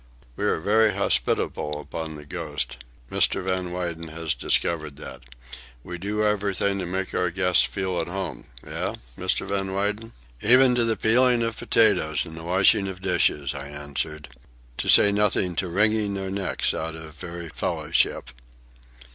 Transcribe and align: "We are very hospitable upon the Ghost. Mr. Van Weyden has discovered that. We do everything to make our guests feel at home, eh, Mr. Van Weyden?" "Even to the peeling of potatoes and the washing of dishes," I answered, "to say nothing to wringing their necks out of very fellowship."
"We 0.35 0.45
are 0.45 0.57
very 0.59 0.95
hospitable 0.95 1.79
upon 1.79 2.15
the 2.15 2.25
Ghost. 2.25 2.83
Mr. 3.11 3.43
Van 3.43 3.71
Weyden 3.71 4.07
has 4.07 4.33
discovered 4.33 4.95
that. 4.95 5.21
We 5.83 5.99
do 5.99 6.23
everything 6.25 6.79
to 6.79 6.87
make 6.87 7.13
our 7.13 7.29
guests 7.29 7.63
feel 7.65 8.01
at 8.01 8.07
home, 8.07 8.45
eh, 8.65 8.95
Mr. 9.15 9.45
Van 9.45 9.75
Weyden?" 9.75 10.11
"Even 10.41 10.73
to 10.73 10.85
the 10.85 10.97
peeling 10.97 11.43
of 11.43 11.55
potatoes 11.55 12.25
and 12.25 12.35
the 12.35 12.43
washing 12.43 12.87
of 12.87 12.99
dishes," 12.99 13.53
I 13.53 13.67
answered, 13.67 14.29
"to 14.77 14.89
say 14.89 15.11
nothing 15.11 15.53
to 15.57 15.69
wringing 15.69 16.15
their 16.15 16.31
necks 16.31 16.73
out 16.73 16.95
of 16.95 17.13
very 17.13 17.49
fellowship." 17.49 18.31